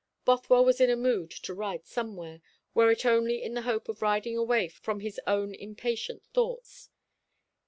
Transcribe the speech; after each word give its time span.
Bothwell 0.25 0.65
was 0.65 0.81
in 0.81 0.89
a 0.89 0.95
mood 0.95 1.29
to 1.29 1.53
ride 1.53 1.85
somewhere, 1.85 2.41
were 2.73 2.89
it 2.89 3.05
only 3.05 3.43
in 3.43 3.53
the 3.53 3.61
hope 3.61 3.87
of 3.87 4.01
riding 4.01 4.35
away 4.35 4.67
from 4.67 5.01
his 5.01 5.19
own 5.27 5.53
impatient 5.53 6.25
thoughts. 6.33 6.89